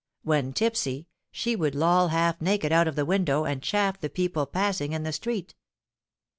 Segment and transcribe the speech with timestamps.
[0.23, 4.47] When tipsy, she would loll half naked out of the window, and chaff the people
[4.47, 5.53] passing in the street.